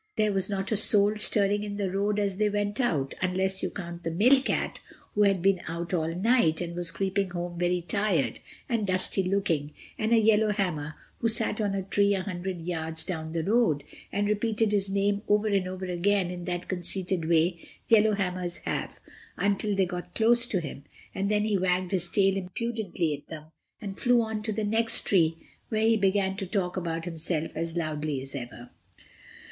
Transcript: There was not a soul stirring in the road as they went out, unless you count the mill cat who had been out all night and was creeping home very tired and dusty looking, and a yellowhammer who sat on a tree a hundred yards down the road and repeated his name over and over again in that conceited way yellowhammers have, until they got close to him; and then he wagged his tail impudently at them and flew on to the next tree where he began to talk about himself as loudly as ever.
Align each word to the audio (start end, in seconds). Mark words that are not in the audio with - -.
There 0.15 0.33
was 0.33 0.49
not 0.49 0.71
a 0.71 0.77
soul 0.77 1.15
stirring 1.17 1.63
in 1.63 1.75
the 1.75 1.91
road 1.91 2.17
as 2.17 2.37
they 2.37 2.49
went 2.49 2.79
out, 2.79 3.13
unless 3.21 3.61
you 3.61 3.69
count 3.69 4.01
the 4.01 4.09
mill 4.09 4.41
cat 4.41 4.81
who 5.13 5.21
had 5.21 5.43
been 5.43 5.61
out 5.67 5.93
all 5.93 6.07
night 6.15 6.59
and 6.59 6.75
was 6.75 6.89
creeping 6.89 7.29
home 7.29 7.59
very 7.59 7.81
tired 7.83 8.39
and 8.67 8.87
dusty 8.87 9.21
looking, 9.21 9.73
and 9.99 10.11
a 10.11 10.17
yellowhammer 10.17 10.95
who 11.19 11.27
sat 11.27 11.61
on 11.61 11.75
a 11.75 11.83
tree 11.83 12.15
a 12.15 12.23
hundred 12.23 12.61
yards 12.65 13.03
down 13.03 13.31
the 13.31 13.43
road 13.43 13.83
and 14.11 14.27
repeated 14.27 14.71
his 14.71 14.89
name 14.89 15.21
over 15.27 15.47
and 15.49 15.67
over 15.67 15.85
again 15.85 16.31
in 16.31 16.45
that 16.45 16.67
conceited 16.67 17.29
way 17.29 17.59
yellowhammers 17.87 18.63
have, 18.63 18.99
until 19.37 19.75
they 19.75 19.85
got 19.85 20.15
close 20.15 20.47
to 20.47 20.59
him; 20.59 20.83
and 21.13 21.29
then 21.29 21.45
he 21.45 21.59
wagged 21.59 21.91
his 21.91 22.09
tail 22.09 22.35
impudently 22.37 23.13
at 23.13 23.27
them 23.29 23.51
and 23.79 23.99
flew 23.99 24.23
on 24.23 24.41
to 24.41 24.51
the 24.51 24.63
next 24.63 25.03
tree 25.05 25.37
where 25.69 25.85
he 25.85 25.95
began 25.95 26.35
to 26.35 26.47
talk 26.47 26.75
about 26.75 27.05
himself 27.05 27.51
as 27.53 27.77
loudly 27.77 28.19
as 28.19 28.33
ever. 28.33 28.71